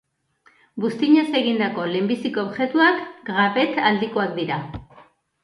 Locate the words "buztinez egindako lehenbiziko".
0.85-2.47